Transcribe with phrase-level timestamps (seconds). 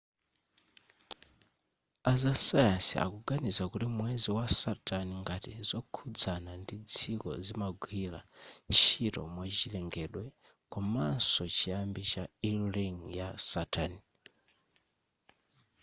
[2.13, 8.19] azasayansi akuganiza kuti mwezi wa saturn ngati zokhudzana ndi dziko zimagwira
[8.71, 10.23] ntchito mwachilengedwe
[10.71, 13.93] komanso chiyambi cha e ring ya saturn